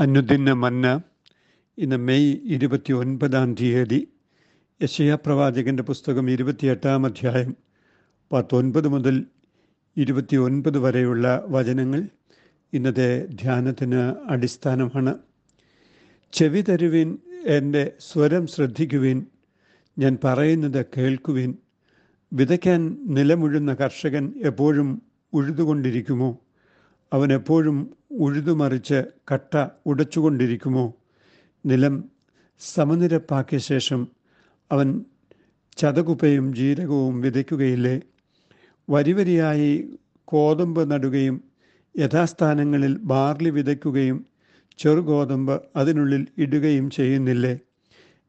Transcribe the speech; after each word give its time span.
അനുദിന 0.00 0.52
മന്ന 0.52 1.02
ഇന്ന് 1.78 1.96
മെയ് 1.96 2.36
ഇരുപത്തി 2.44 2.92
ഒൻപതാം 2.92 3.54
തീയതി 3.54 4.08
യശയാ 4.82 5.14
പ്രവാചകന്റെ 5.14 5.82
പുസ്തകം 5.82 6.30
ഇരുപത്തിയെട്ടാം 6.30 7.06
അധ്യായം 7.06 7.56
പത്തൊൻപത് 8.32 8.88
മുതൽ 8.88 9.24
ഇരുപത്തി 9.96 10.36
ഒൻപത് 10.36 10.78
വരെയുള്ള 10.78 11.44
വചനങ്ങൾ 11.48 12.08
ഇന്നത്തെ 12.72 13.26
ധ്യാനത്തിന് 13.26 14.14
അടിസ്ഥാനമാണ്. 14.28 15.18
ചെവി 16.32 16.60
തരുവിൻ 16.60 17.18
എന്റെ 17.46 17.92
സ്വരം 18.00 18.46
ശ്രദ്ധിക്കുവിൻ 18.46 19.26
ഞാൻ 19.98 20.18
പറയുന്നത് 20.24 20.86
കേൾക്കുവിൻ. 20.96 21.54
വിതയ്ക്കാൻ 22.32 22.98
നിലമുഴുന്ന 23.06 23.74
കർഷകൻ 23.74 24.32
എപ്പോഴും 24.36 25.02
ഉഴുതുകൊണ്ടിരിക്കുമോ? 25.32 26.38
അവൻ 27.12 27.32
എപ്പോഴും 27.32 27.99
ഉഴുതുമറിച്ച് 28.10 29.04
കട്ട 29.32 29.66
ഉടച്ചുകൊണ്ടിരിക്കുമോ? 29.86 30.94
നിലം 31.66 32.04
സമനിരപ്പാക്കിയ 32.60 33.58
ശേഷം 33.58 34.08
അവൻ 34.72 35.04
ചതകുപ്പയും 35.76 36.54
ജീരകവും 36.54 37.20
വിതയ്ക്കുകയില്ലേ? 37.20 38.00
വരിവരിയായി 38.90 39.98
കോതമ്പ് 40.24 40.90
നടുകയും 40.90 41.44
യഥാസ്ഥാനങ്ങളിൽ 41.98 42.98
ബാർലി 42.98 43.50
വിതയ്ക്കുകയും 43.50 44.26
ചെറുഗോതമ്പ് 44.78 45.62
അതിനുള്ളിൽ 45.76 46.26
ഇടുകയും 46.38 46.90
ചെയ്യുന്നില്ലേ? 46.90 47.58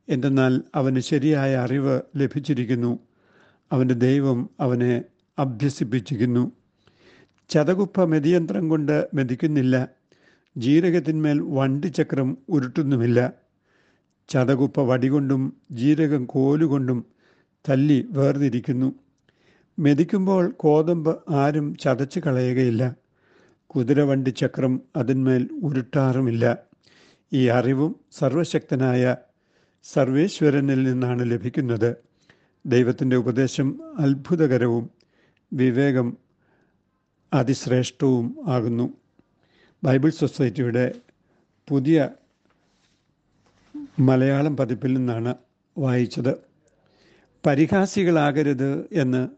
എന്തെന്നാൽ 0.09 0.61
അവന് 0.75 0.99
ശരിയായ 0.99 1.55
അറിവ് 1.55 2.01
ലഭിച്ചിരിക്കുന്നു. 2.15 2.99
അവന്റെ 3.71 3.93
ദൈവം 3.93 4.49
അവനെ 4.59 5.03
അഭ്യസിപ്പിച്ചിരിക്കുന്നു. 5.39 6.51
ചതകുപ്പ 7.51 8.03
മെതിയന്ത്രം 8.03 8.69
കൊണ്ട് 8.69 9.07
മെതിക്കുന്നില്ല. 9.13 9.87
ജീരകത്തിന്മേൽ 10.57 11.41
വണ്ടിച്ചക്രം 11.41 12.37
ഉരുട്ടുന്നുമില്ല. 12.49 13.31
ചതകുപ്പ 14.29 14.79
വടികൊണ്ടും 14.79 15.53
ജീരകം 15.71 16.25
കോലുകൊണ്ടും 16.25 17.05
തല്ലി 17.69 18.07
വേർതിരിക്കുന്നു. 18.11 18.95
മെതിക്കുമ്പോൾ 19.79 20.51
കോതമ്പ് 20.51 21.19
ആരും 21.29 21.75
ചതച്ചു 21.75 22.19
കളയുകയില്ല. 22.19 22.95
കുതിരവണ്ടി 23.67 24.29
ചക്രം 24.29 24.81
അതിന്മേൽ 24.95 25.49
ഉരുട്ടാറുമില്ല. 25.63 26.57
ഈ 27.33 27.47
അറിവും 27.47 27.95
സർവശക്തനായ 28.11 29.15
സർവേശ്വരനിൽ 29.83 30.83
നിന്നാണ് 30.83 31.31
ലഭിക്കുന്നത്. 31.31 31.95
ദൈവത്തിന്റെ 32.65 33.15
ഉപദേശം 33.15 33.79
അത്ഭുതകരവും 33.99 34.89
വിവേകം 35.53 36.17
അതിശ്രേഷ്ഠവും 37.33 38.37
ആകുന്നു. 38.47 38.93
ബൈബിൾ 39.83 40.09
സൊസൈറ്റിയുടെ 40.09 40.91
പുതിയ 41.69 42.09
മലയാളം 43.99 44.57
പതിപ്പിൽ 44.57 44.93
നിന്നാണ് 44.93 45.35
വായിച്ചത്. 45.77 46.35
പരിഹാസികളാകരുത് 47.45 48.89
എന്ന് 48.91 49.29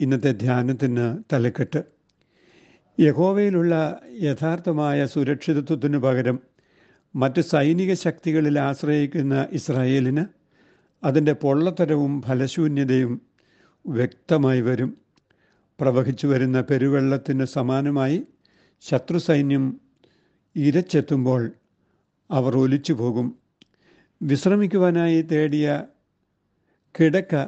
ഇന്നത്തെ 0.00 0.32
ധ്യാനത്തിന് 0.32 1.22
തലക്കെട്ട്. 1.32 1.84
യഹോവയിലുള്ള 3.00 4.00
യഥാർത്ഥമായ 4.20 5.06
സുരക്ഷിതത്വത്തിനു 5.06 5.98
പകരം 5.98 6.38
മറ്റ് 7.16 7.40
സൈനിക 7.40 7.94
ശക്തികളിൽ 7.94 8.58
ആശ്രയിക്കുന്ന 8.58 9.46
ഇസ്രായേലിന് 9.52 10.24
അതിന്റെ 11.04 11.32
പൊള്ളത്തരവും 11.32 12.22
ഫലശൂന്യതയും 12.22 13.22
വ്യക്തമായി 13.86 14.60
വരും. 14.60 15.09
പ്രവഹിച്ചു 15.80 16.26
വരുന്ന 16.26 16.60
പെരുവെള്ളത്തിന് 16.60 17.44
സമാനമായി 17.44 18.22
ശത്രു 18.80 19.18
സൈന്യം 19.18 19.80
ഇരച്ചെത്തുമ്പോൾ 20.56 21.50
അവർ 22.30 22.56
ഒലിച്ചു 22.56 22.92
പോകും 22.92 23.38
വിശ്രമിക്കുവാനായി 24.22 25.22
തേടിയ 25.22 25.84
കിടക്ക 26.98 27.46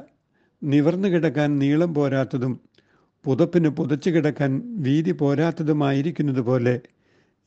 നിവർന്നു 0.62 1.08
കിടക്കാൻ 1.08 1.58
നീളം 1.58 1.94
പോരാത്തതും 1.94 2.60
പുതപ്പിന് 3.24 3.68
പുതച്ചു 3.68 4.10
കിടക്കാൻ 4.10 4.62
വീതി 4.82 5.12
പോരാത്തതുമായിരിക്കുന്നത് 5.12 6.40
പോലെ 6.40 6.80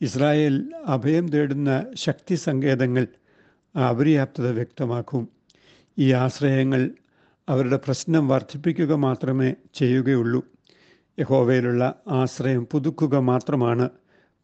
ഇസ്രായേൽ 0.01 0.71
അഭയം 0.85 1.29
തേടുന്ന 1.29 1.85
ശക്തി 1.93 2.35
സങ്കേതങ്ങൾ 2.35 3.07
അപര്യാപ്തത 3.89 4.51
വ്യക്തമാക്കും. 4.51 5.29
ഈ 5.99 6.11
ആശ്രയങ്ങൾ 6.11 6.91
അവരുടെ 7.49 7.77
പ്രശ്നം 7.77 8.27
വർദ്ധിപ്പിക്കുക 8.27 8.93
മാത്രമേ 8.93 9.55
ചെയ്യുകയുള്ളൂ. 9.75 10.54
യഹോവയിലുള്ള 11.19 12.01
ആശ്രയം 12.07 12.67
പുതുക്കുക 12.71 13.17
മാത്രമാണ്. 13.17 13.89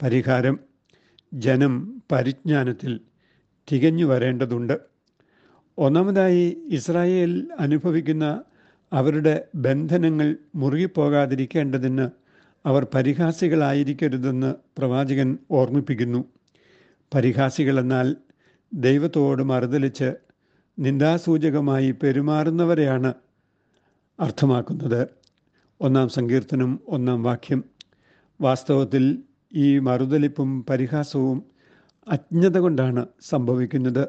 പരിഹാരം 0.02 0.60
ജനം 1.34 2.04
പരിജ്ഞാനത്തിൽ 2.12 3.00
തികഞ്ഞു 3.72 4.06
വരേണ്ടതുണ്ട്. 4.06 4.80
ഒന്നാമതായി 5.78 6.58
ഇസ്രായേൽ 6.70 7.48
അനുഭവിക്കുന്ന 7.60 8.44
അവരുടെ 8.94 9.46
ബന്ധനങ്ങൾ 9.56 10.36
മുറുകിപ്പോകാതിരിക്കേണ്ടതിന് 10.56 12.08
അവർ 12.66 12.88
പരിഹാസികളായിരിക്കരുതെന്ന് 12.94 14.56
പ്രവാചകൻ 14.78 15.38
ഓർമ്മിപ്പിക്കുന്നു. 15.52 16.26
പരിഹാസികളെന്നാൽ 17.14 18.16
ദൈവത്തോട് 18.74 19.44
മറുതലിച്ച് 19.44 20.14
നിന്ദാസൂചകമായി 20.80 21.92
പെരുമാറുന്നവരെയാണ് 21.92 23.14
അർത്ഥമാക്കുന്നത്. 24.20 25.21
ഒന്നാം 25.82 26.10
സങ്കീർത്തനം 26.10 26.80
ഒന്നാം 26.88 27.24
വാക്യം. 27.24 27.64
വാസ്തവത്തിൽ 28.42 29.24
ഈ 29.56 29.80
മറുതലിപ്പും 29.80 30.66
പരിഹാസവും 30.70 31.44
അജ്ഞത 32.08 32.58
കൊണ്ടാണ് 32.58 33.06
സംഭവിക്കുന്നത്. 33.30 34.08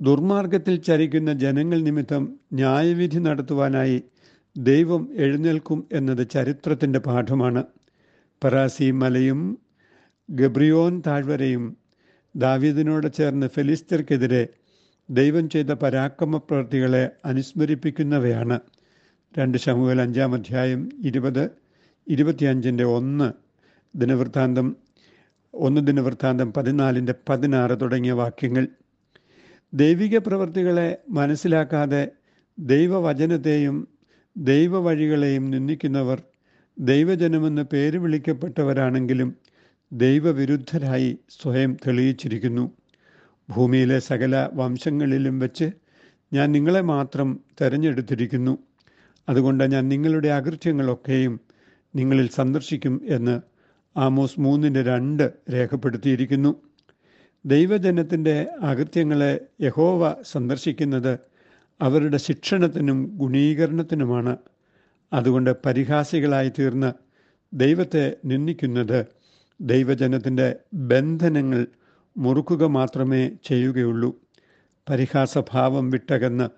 ദുർമാർഗത്തിൽ 0.00 0.76
ചരിക്കുന്ന 0.76 1.32
ജനങ്ങൾ 1.32 1.82
നിമിത്തം 1.82 2.38
ന്യായവിധി 2.52 3.18
നടത്തുവാനായി 3.18 4.02
ദൈവം 4.56 5.08
എഴുന്നേൽക്കും 5.14 5.88
എന്നത് 5.92 6.30
ചരിത്രത്തിന്റെ 6.30 6.98
പാഠമാണ്. 6.98 7.64
പരാസി 8.44 8.90
മലയും 8.90 9.58
ഗബ്രിയോൻ 10.30 11.02
താഴ്വരയും 11.06 11.76
ദാവീദിനോട് 12.36 13.12
ചേർന്ന് 13.12 13.46
ഫെലിസ്തർക്കെതിരെ 13.46 14.48
ദൈവം 15.10 15.48
ചെയ്ത 15.48 15.66
പരാക്രമ 15.66 16.36
പ്രവൃത്തികളെ 16.36 17.10
അനുസ്മരിപ്പിക്കുന്നവയാണ്. 17.24 18.60
രണ്ട് 19.38 19.58
ശമുകൽ 19.58 20.00
അഞ്ചാം 20.00 20.34
അധ്യായം 20.34 20.88
ഇരുപത് 21.04 21.50
ഇരുപത്തിയഞ്ചിന്റെ 22.08 22.84
ഒന്ന് 22.84 23.32
ദിനവൃത്താന്തം 23.96 24.76
ഒന്ന് 25.54 25.86
ദിനവൃത്താന്തം 25.86 26.52
പതിനാലിന്റെ 26.52 27.14
പതിനാറ് 27.28 27.80
തുടങ്ങിയ 27.80 28.12
വാക്യങ്ങൾ. 28.12 28.68
ദൈവിക 29.74 30.18
പ്രവൃത്തികളെ 30.18 30.98
മനസ്സിലാക്കാതെ 31.08 32.10
ദൈവവചനത്തെയും 32.58 33.88
ദൈവവഴികളെയും 34.36 35.50
നിന്ദിക്കുന്നവർ 35.50 36.22
ദൈവജനമെന്ന് 36.78 37.62
പേര് 37.62 37.98
വിളിക്കപ്പെട്ടവരാണെങ്കിലും 37.98 39.36
ദൈവവിരുദ്ധരായി 39.92 41.18
സ്വയം 41.42 41.76
തെളിയിച്ചിരിക്കുന്നു. 41.86 42.72
ഭൂമിയിലെ 43.50 43.98
സകല 43.98 44.48
വംശങ്ങളിലും 44.54 45.38
വെച്ച് 45.38 45.70
ഞാൻ 46.32 46.52
നിങ്ങളെ 46.52 46.80
മാത്രം 46.80 47.40
തിരഞ്ഞെടുത്തിരിക്കുന്നു. 47.60 48.58
അതുകൊണ്ട് 49.28 49.72
ഞാൻ 49.72 49.88
നിങ്ങളുടെ 49.88 50.28
അകൃത്യങ്ങളൊക്കെയും 50.28 51.40
നിങ്ങളിൽ 51.94 52.28
സന്ദർശിക്കും 52.28 53.00
എന്ന് 53.08 53.40
ആമോസ് 53.96 54.40
മൂന്നിന്റെ 54.40 54.82
രണ്ട് 54.82 55.32
രേഖപ്പെടുത്തിയിരിക്കുന്നു. 55.52 56.62
ദൈവജനത്തിന്റെ 57.44 58.46
അകൃത്യങ്ങളെ 58.60 59.40
യഹോവ 59.60 60.16
സന്ദർശിക്കുന്നത് 60.22 61.18
അവരുടെ 61.80 62.16
ശിക്ഷണത്തിനും 62.16 63.16
ഗുണീകരണത്തിനുമാണ്. 63.16 64.36
അതുകൊണ്ട് 65.12 65.50
പരിഹാസികളായി 65.66 66.52
തീർന്ന് 66.58 66.92
ദൈവത്തെ 67.54 68.16
നിന്ദിക്കുന്നത് 68.24 69.06
ദൈവജനത്തിന്റെ 69.60 70.56
ബന്ധനങ്ങൾ 70.74 71.66
മുറുക്കുക 72.16 72.64
മാത്രമേ 72.64 73.30
ചെയ്യുകയുള്ളൂ. 73.44 74.20
പരിഹാസഭാവം 74.90 75.90
വിട്ടകന്ന് 75.90 76.48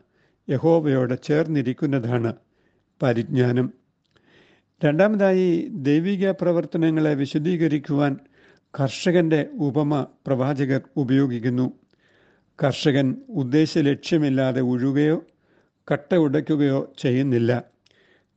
യഹോവയോട് 0.51 1.23
ചേർന്നിരിക്കുന്നതാണ് 1.23 2.44
പരിജ്ഞാനം. 3.05 3.73
രണ്ടാമതായി 4.85 5.69
ദൈവിക 5.73 6.31
പ്രവർത്തനങ്ങളെ 6.31 7.15
വിശദീകരിക്കുവാൻ 7.15 8.17
കർഷകന്റെ 8.81 9.47
ഉപമ 9.61 10.07
പ്രവാചകർ 10.27 10.81
ഉപയോഗിക്കുന്നു. 10.97 11.73
കർഷകൻ 12.65 13.17
ഉദ്ദേശ 13.29 13.79
ലക്ഷ്യമില്ലാതെ 13.79 14.61
ഉഴുകയോ 14.61 15.25
കട്ട 15.93 16.15
ഉടയ്ക്കുകയോ 16.15 16.93
ചെയ്യുന്നില്ല. 16.99 17.65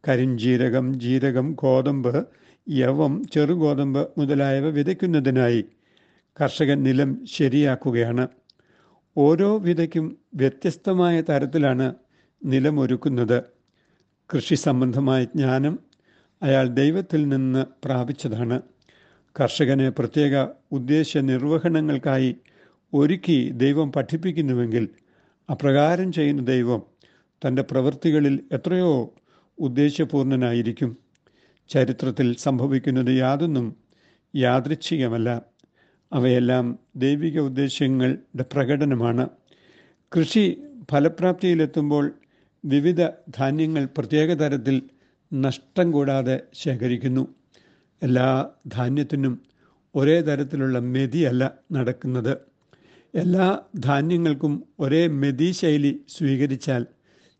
കരിഞ്ജീരകം 0.07 0.99
ജീരകം 0.99 1.55
ഗോതമ്പ് 1.59 2.27
യവം 2.69 3.23
ചെറുഗോതമ്പ് 3.33 4.07
മുതലായവ 4.17 4.69
വിതയ്ക്കുന്നതിനായി 4.69 5.65
കർഷകൻ 6.41 6.83
നിലം 6.83 7.25
ശരിയാക്കുകയാണ്. 7.25 8.27
ഓരോ 9.17 9.57
വിതയ്ക്കും 9.57 10.17
വ്യത്യസ്തമായ 10.35 11.21
തരത്തിലാണ് 11.21 11.95
നിലമൊരുക്കുന്നത്. 12.45 13.56
കൃഷി 14.33 14.56
സംബന്ധമായ 14.56 15.24
ജ്ഞാനം 15.24 15.79
അയാൾ 16.44 16.68
ദൈവത്തിൽ 16.68 17.27
നിന്ന് 17.27 17.65
പ്രാപിച്ചതാണ്. 17.85 18.62
കർഷകനെ 19.39 19.89
പ്രത്യേക 19.89 20.47
ഉദ്ദേശ 20.71 21.18
നിർവഹണങ്ങൾക്കായി 21.18 22.35
ഒരുക്കി 22.94 23.51
ദൈവം 23.51 23.91
പഠിപ്പിക്കുന്നുവെങ്കിൽ 23.91 24.89
അപ്രകാരം 25.51 26.12
ചെയ്യുന്ന 26.12 26.44
ദൈവം 26.44 26.81
തന്റെ 27.47 27.62
പ്രവൃത്തികളിൽ 27.62 28.39
എത്രയോ 28.51 29.13
ഉദ്ദേശപൂർണനായിരിക്കും. 29.59 30.97
ചരിത്രത്തിൽ 31.69 32.35
സംഭവിക്കുന്നത് 32.35 33.18
യാതൊന്നും 33.18 33.75
യാദൃച്ഛികമല്ല. 34.35 35.41
അവയെല്ലാം 36.13 36.80
ദൈവിക 36.95 37.39
ഉദ്ദേശങ്ങളുടെ 37.39 38.45
പ്രകടനമാണ്. 38.53 39.30
കൃഷി 40.18 40.62
ഫലപ്രാപ്തിയിലെത്തുമ്പോൾ 40.91 42.19
വിവിധ 42.65 43.06
ധാന്യങ്ങൾ 43.07 43.86
പ്രത്യേക 43.86 44.33
തരത്തിൽ 44.33 44.81
നഷ്ടം 45.33 45.92
കൂടാതെ 45.92 46.42
ശേഖരിക്കുന്നു. 46.54 47.27
എല്ലാ 48.04 48.50
ധാന്യത്തിനും 48.68 49.42
ഒരേ 49.95 50.21
തരത്തിലുള്ള 50.21 50.80
മെതിയല്ല 50.80 51.51
നടക്കുന്നത്. 51.71 52.38
എല്ലാ 53.15 53.59
ധാന്യങ്ങൾക്കും 53.80 54.63
ഒരേ 54.80 55.07
മെതി 55.07 55.51
ശൈലി 55.51 56.01
സ്വീകരിച്ചാൽ 56.09 56.86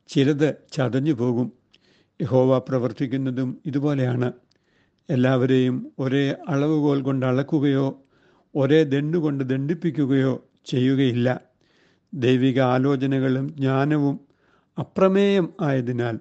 ചിലത് 0.08 0.56
ചതഞ്ഞു 0.72 1.14
പോകും. 1.14 1.54
യഹോവ 2.22 2.58
പ്രവർത്തിക്കുന്നതും 2.58 3.62
ഇതുപോലെയാണ്. 3.66 4.31
എല്ലാവരെയും 5.10 5.92
ഒരേ 6.00 6.36
അളവുകോൽ 6.48 7.02
കൊണ്ട് 7.02 7.25
അളക്കുകയോ 7.25 8.04
ഒരേ 8.56 8.84
ദണ്ടുകൊണ്ട് 8.84 9.44
ദണ്ഡിപ്പിക്കുകയോ 9.44 10.48
ചെയ്യുകയില്ല. 10.66 11.42
ദൈവിക 12.14 12.60
ആലോചനകളും 12.60 13.56
ജ്ഞാനവും 13.56 14.26
അപ്രമേയം 14.79 15.53
ആയതിനാൽ 15.62 16.19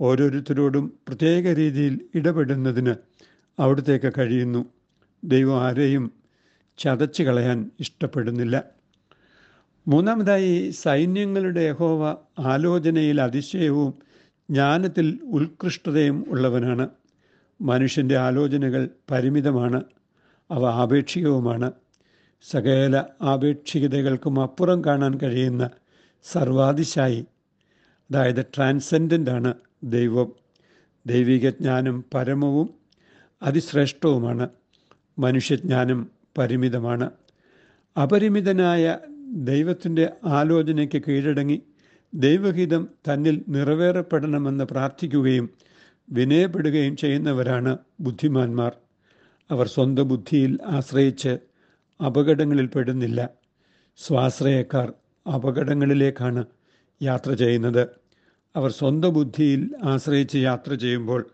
ഓരോരുത്തരോടും 0.00 0.92
പ്രത്യേക 1.08 1.54
രീതിയിൽ 1.54 2.00
ഇടപെടുന്നതിന് 2.14 2.94
അവിടത്തേക്ക് 3.58 4.12
കഴിയുന്നു. 4.18 4.64
ദൈവം 5.24 5.62
ആരെയും 5.62 6.12
ചതച്ചു 6.78 7.22
കളയാൻ 7.22 7.70
ഇഷ്ടപ്പെടുന്നില്ല. 7.80 8.64
മൂന്നാമതായി 9.88 10.70
സൈന്യങ്ങളുടെ 10.70 11.60
യഹോവ 11.60 12.16
ആലോചനയിൽ 12.38 13.20
അതിശയവും 13.20 13.94
ജ്ഞാനത്തിൽ 14.50 15.18
ഉത്കൃഷ്ടതയും 15.24 16.24
ഉള്ളവനാണ്. 16.28 16.88
മനുഷ്യന്റെ 17.60 18.16
ആലോചനകൾ 18.16 18.88
പരിമിതമാണ് 19.10 19.82
അവ 20.50 20.66
ആപേക്ഷികവുമാണ്. 20.66 21.72
സകല 22.50 23.04
ആപേക്ഷികതകൾക്കും 23.22 24.42
അപ്പുറം 24.42 24.84
കാണാൻ 24.84 25.18
കഴിയുന്ന 25.22 25.70
സർവാതിശായി 26.24 27.26
അതായത് 28.10 28.44
ആണ് 29.30 29.54
ദൈവം. 29.84 30.32
ദൈവിക 31.06 31.50
ജ്ഞാനം 31.50 32.04
പരമവും 32.14 32.74
അതിശ്രേഷ്ഠവുമാണ്. 33.42 34.48
മനുഷ്യജ്ഞാനം 35.18 36.08
പരിമിതമാണ്. 36.38 37.10
അപരിമിതനായ 38.02 38.98
ദൈവത്തിന്റെ 39.32 40.10
ആലോചനയ്ക്ക് 40.24 41.02
കീഴടങ്ങി 41.08 41.62
ദൈവഹിതം 42.14 42.88
തന്നിൽ 43.12 43.44
നിറവേറപ്പെടണമെന്ന് 43.48 44.64
പ്രാർത്ഥിക്കുകയും 44.64 45.50
വിനയപ്പെടുകയും 46.10 46.96
ചെയ്യുന്നവരാണ് 46.96 47.78
ബുദ്ധിമാന്മാർ. 48.00 48.72
അവർ 49.50 49.66
സ്വന്തം 49.66 50.08
ബുദ്ധിയിൽ 50.08 50.58
ആശ്രയിച്ച് 50.66 51.38
അപകടങ്ങളിൽ 52.06 52.66
പെടുന്നില്ല. 52.66 53.30
സ്വാശ്രയക്കാർ 53.96 54.92
അപകടങ്ങളിലേക്കാണ് 55.34 56.44
യാത്ര 57.02 57.34
ചെയ്യുന്നത്. 57.34 57.88
അവർ 58.56 58.70
സ്വന്തം 58.70 59.12
ബുദ്ധിയിൽ 59.12 59.74
ആശ്രയിച്ച് 59.84 60.36
യാത്ര 60.36 60.74
ചെയ്യുമ്പോൾ 60.74 61.30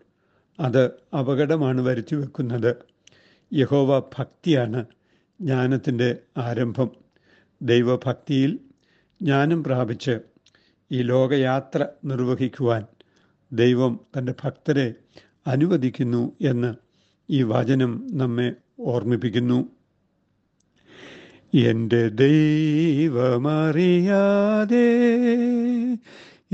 അത് 0.59 0.85
അപകടമാണ് 1.19 1.81
വരുത്തി 1.81 2.15
വെക്കുന്നത്. 2.15 2.75
യഹോവ 3.53 3.99
ഭക്തിയാണ് 3.99 4.85
ജ്ഞാനത്തിന്റെ 5.41 6.17
ആരംഭം. 6.37 6.89
ദൈവഭക്തിയിൽ 7.61 8.59
ജ്ഞാനം 9.21 9.63
പ്രാപിച്ച് 9.63 10.19
ഈ 10.91 11.01
ലോകയാത്ര 11.01 11.87
നിർവഹിക്കുവാൻ 12.05 12.85
ദൈവം 13.53 13.99
തന്റെ 14.17 14.33
ഭക്തരെ 14.43 14.93
അനുവദിക്കുന്നു 15.47 16.31
എന്ന് 16.41 16.75
ഈ 17.29 17.43
വചനം 17.43 18.07
നമ്മെ 18.11 18.53
ഓർമ്മിപ്പിക്കുന്നു. 18.79 19.74
എന്റെ 21.55 22.09
ദൈവമറിയാതെ 22.09 23.17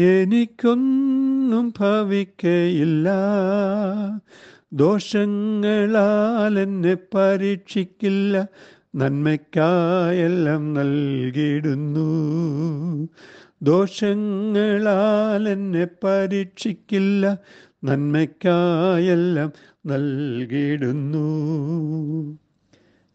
എനിക്കൊന്നും 0.04 1.74
ഭവിക്കയില്ല. 1.80 3.10
ദോഷങ്ങളാൽ 4.74 6.60
എന്നെ 6.60 6.94
പരീക്ഷിക്കില്ല. 6.94 8.48
നന്മയ്ക്കായെല്ലാം 8.96 10.74
നൽകിയിടുന്നു. 10.74 12.10
ദോഷങ്ങളാൽ 13.62 15.50
എന്നെ 15.50 15.88
പരീക്ഷിക്കില്ല. 16.04 17.38
നന്മയ്ക്കായെല്ലാം 17.84 19.52
നൽകിയിടുന്നു. 19.86 21.28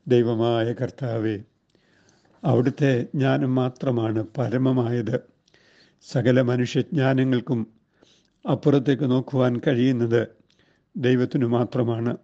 ദൈവമായ 0.09 0.73
കർത്താവെ 0.73 1.39
അവിടുത്തെ 2.47 3.03
ജ്ഞാനം 3.03 3.55
മാത്രമാണ് 3.55 4.25
പരമമായത്. 4.39 5.21
സകല 6.11 6.41
മനുഷ്യജ്ഞാനങ്ങൾക്കും 6.41 7.67
അപ്പുറത്തേക്ക് 8.51 9.11
നോക്കുവാൻ 9.11 9.61
കഴിയുന്നത് 9.67 10.29
ദൈവത്തിനു 10.97 11.47
മാത്രമാണ്. 11.47 12.17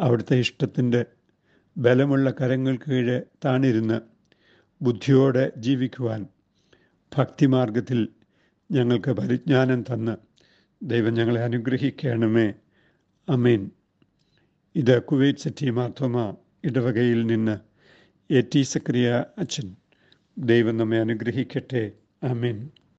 അവിടുത്തെ 0.00 0.36
ഇഷ്ടത്തിന്റെ 0.36 1.04
ബലമുള്ള 1.78 2.30
കരങ്ങൾക്ക് 2.30 2.90
കീഴെ 2.90 3.22
താണിരുന്ന് 3.44 4.00
ബുദ്ധിയോടെ 4.82 5.52
ജീവിക്കുവാൻ 5.56 6.26
ഭക്തിമാർഗത്തിൽ 7.16 8.08
ഞങ്ങൾക്ക് 8.72 9.10
പരിജ്ഞാനം 9.10 9.82
തന്ന് 9.82 10.16
ദൈവം 10.82 11.14
ഞങ്ങളെ 11.14 11.40
അനുഗ്രഹിക്കണമേ. 11.42 12.52
അമീൻ. 13.28 13.70
ഇത് 14.76 15.02
കുവൈറ്റ് 15.02 15.38
സിറ്റി 15.38 15.70
മാർത്തോമ 15.70 16.36
ഇടവകയിൽ 16.64 17.26
നിന്ന് 17.26 17.67
എ 18.30 18.40
ടി 18.40 18.62
സക്രിയ 18.62 19.24
അച്ഛൻ. 19.38 19.76
ദൈവം 20.38 20.76
നമ്മെ 20.76 20.98
അനുഗ്രഹിക്കട്ടെ. 21.00 21.92
അമീൻ 22.22 22.70